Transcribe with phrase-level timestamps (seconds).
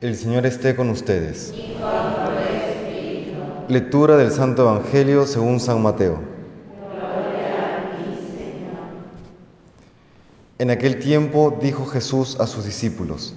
[0.00, 1.52] El Señor esté con ustedes.
[3.68, 6.18] Lectura del Santo Evangelio según San Mateo.
[10.58, 13.34] En aquel tiempo dijo Jesús a sus discípulos,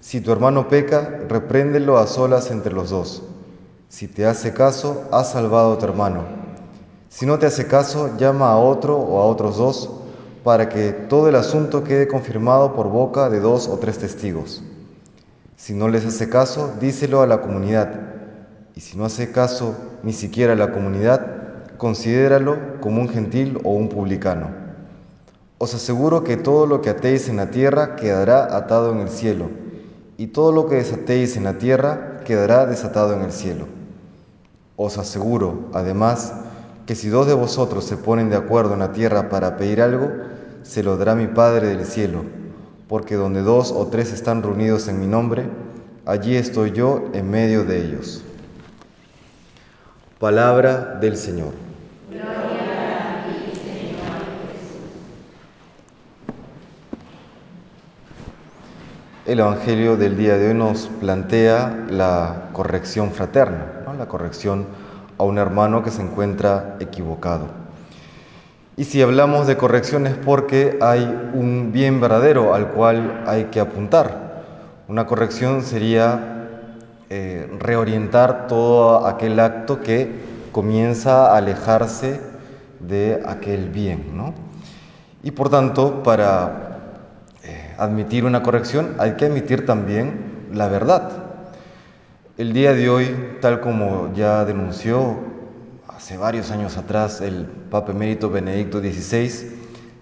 [0.00, 3.22] Si tu hermano peca, repréndelo a solas entre los dos.
[3.88, 6.24] Si te hace caso, has salvado a tu hermano.
[7.08, 9.88] Si no te hace caso, llama a otro o a otros dos,
[10.44, 14.62] para que todo el asunto quede confirmado por boca de dos o tres testigos.
[15.56, 17.90] Si no les hace caso, díselo a la comunidad.
[18.74, 23.72] Y si no hace caso ni siquiera a la comunidad, considéralo como un gentil o
[23.72, 24.48] un publicano.
[25.58, 29.48] Os aseguro que todo lo que atéis en la tierra quedará atado en el cielo,
[30.18, 33.66] y todo lo que desatéis en la tierra quedará desatado en el cielo.
[34.76, 36.34] Os aseguro, además,
[36.84, 40.10] que si dos de vosotros se ponen de acuerdo en la tierra para pedir algo,
[40.62, 42.24] se lo dará mi Padre del cielo,
[42.88, 45.44] porque donde dos o tres están reunidos en mi nombre,
[46.04, 48.24] allí estoy yo en medio de ellos.
[50.18, 51.52] Palabra del Señor.
[59.26, 64.66] El Evangelio del día de hoy nos plantea la corrección fraterna, la corrección
[65.18, 67.65] a un hermano que se encuentra equivocado.
[68.78, 73.58] Y si hablamos de corrección es porque hay un bien verdadero al cual hay que
[73.58, 74.44] apuntar.
[74.86, 76.48] Una corrección sería
[77.08, 80.10] eh, reorientar todo aquel acto que
[80.52, 82.20] comienza a alejarse
[82.80, 84.14] de aquel bien.
[84.14, 84.34] ¿no?
[85.22, 86.80] Y por tanto, para
[87.44, 91.10] eh, admitir una corrección hay que admitir también la verdad.
[92.36, 95.16] El día de hoy, tal como ya denunció
[95.96, 99.30] hace varios años atrás el Papa Emérito Benedicto XVI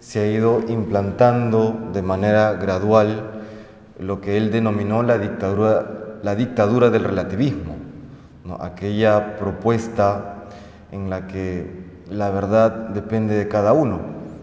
[0.01, 3.43] se ha ido implantando de manera gradual
[4.01, 7.77] lo que él denominó la dictadura, del relativismo,
[8.59, 10.47] aquella propuesta
[10.91, 14.01] en la que la verdad depende de cada uno.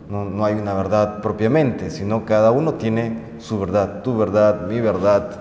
[0.07, 4.79] No, no, hay una verdad propiamente, sino cada uno tiene su verdad, tu verdad, mi
[4.79, 5.31] verdad.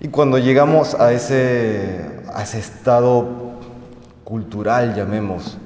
[0.00, 2.00] Y cuando llegamos a ese,
[2.32, 3.44] a ese estado
[4.24, 5.58] cultural, llamemos,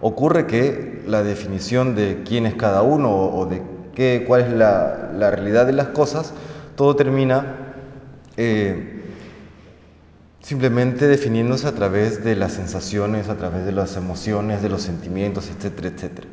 [0.00, 3.62] ocurre que la definición de quién es cada uno o de
[3.94, 6.32] qué, cuál es la, realidad de las cosas,
[6.76, 7.74] todo termina
[8.36, 9.02] eh,
[10.40, 15.50] simplemente definiéndose a través de las sensaciones, a través de las emociones, de los sentimientos,
[15.50, 16.28] etcétera, etcétera.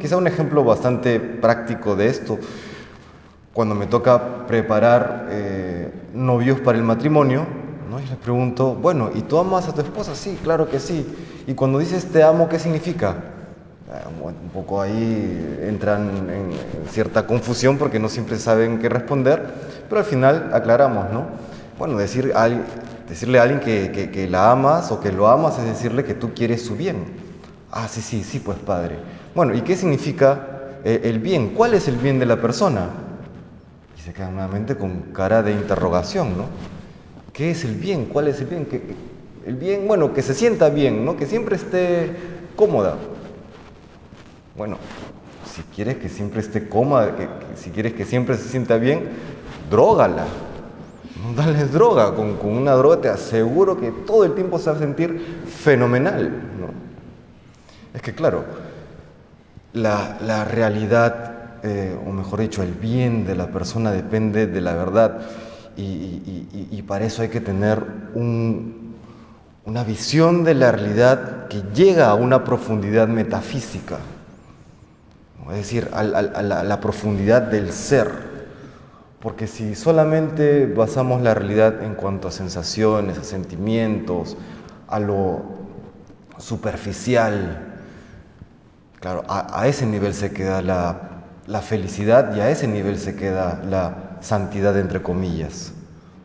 [0.00, 2.38] quizá un ejemplo bastante práctico de esto,
[3.52, 7.46] cuando me toca preparar eh, novios para el matrimonio,
[7.98, 10.14] y le pregunto, bueno, ¿y tú amas a tu esposa?
[10.14, 11.04] Sí, claro que sí.
[11.46, 13.16] Y cuando dices te amo, ¿qué significa?
[13.90, 16.52] Ah, un poco ahí entran en
[16.88, 19.42] cierta confusión porque no siempre saben qué responder,
[19.88, 21.24] pero al final aclaramos, ¿no?
[21.78, 22.32] Bueno, decir
[23.08, 26.64] decirle a alguien que, la amas o que lo amas es decirle que tú quieres
[26.64, 27.04] su bien.
[27.72, 28.96] Ah, sí, sí, sí, pues padre.
[29.34, 30.38] Bueno, ¿y qué significa
[30.84, 31.54] eh, el bien?
[31.54, 32.90] ¿Cuál es el bien de la persona?
[33.96, 36.79] Y se queda nuevamente con cara de interrogación, ¿no?
[37.32, 38.06] ¿Qué es el bien?
[38.06, 38.68] ¿Cuál es el bien?
[39.46, 41.16] El bien, bueno, que se sienta bien, ¿no?
[41.16, 42.10] Que siempre esté
[42.56, 42.96] cómoda.
[44.56, 44.78] Bueno,
[45.44, 47.14] si quieres que siempre esté cómoda,
[47.56, 49.08] si quieres que siempre se sienta bien,
[49.70, 50.26] drógala.
[51.22, 52.14] No dale droga.
[52.14, 56.30] Con, una droga te aseguro que todo el tiempo se va a sentir fenomenal.
[56.58, 56.68] ¿no?
[57.94, 58.44] Es que claro,
[59.72, 65.20] la, realidad, eh, o mejor dicho, el bien de la persona depende de la verdad
[65.76, 67.82] y, para eso hay que tener
[68.14, 73.98] una visión de la realidad que llega a una profundidad metafísica,
[75.50, 78.30] es decir, a, la, profundidad del ser.
[79.20, 84.36] Porque si solamente basamos la realidad en cuanto a sensaciones, a sentimientos,
[84.88, 85.42] a lo
[86.38, 87.74] superficial,
[88.98, 94.09] claro, a, ese nivel se queda la felicidad y a ese nivel se queda la
[94.20, 95.72] santidad entre comillas.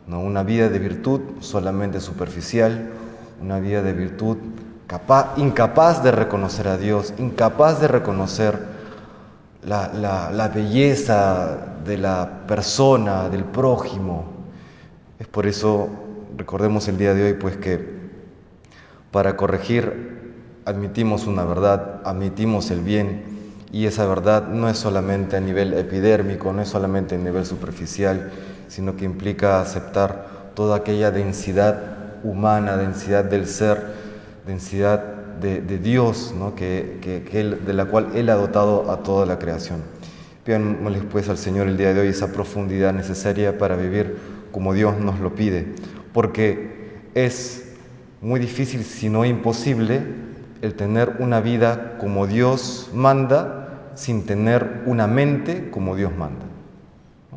[0.06, 0.20] ¿no?
[0.20, 2.90] Una vida de virtud solamente superficial,
[3.40, 4.38] una vida de virtud
[5.36, 8.76] incapaz de reconocer a Dios, incapaz de reconocer
[9.64, 14.24] la, belleza de la persona, del prójimo.
[15.18, 15.88] Es por eso,
[16.36, 17.96] recordemos el día de hoy, pues que
[19.10, 23.35] para corregir admitimos una verdad, admitimos el bien,
[23.76, 28.30] y esa verdad no es solamente a nivel epidérmico, no es solamente a nivel superficial,
[28.68, 31.78] sino que implica aceptar toda aquella densidad
[32.24, 33.78] humana, densidad del ser,
[34.46, 35.00] densidad
[35.42, 36.54] de, Dios, ¿no?
[36.54, 36.98] que,
[37.66, 39.82] de la cual Él ha dotado a toda la creación.
[40.42, 44.16] Pídanle pues al Señor el día de hoy esa profundidad necesaria para vivir
[44.52, 45.74] como Dios nos lo pide,
[46.14, 47.74] porque es
[48.22, 50.00] muy difícil, si no imposible,
[50.62, 53.64] el tener una vida como Dios manda
[53.96, 56.46] sin tener una mente como Dios manda.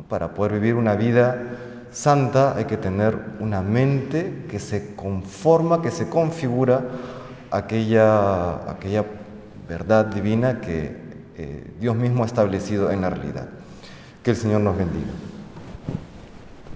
[0.08, 1.42] Para poder vivir una vida
[1.90, 6.82] santa hay que tener una mente que se conforma, que se configura
[7.50, 9.04] aquella, aquella
[9.68, 10.96] verdad divina que
[11.36, 13.48] eh, Dios mismo ha establecido en la realidad.
[14.22, 15.29] Que el Señor nos bendiga.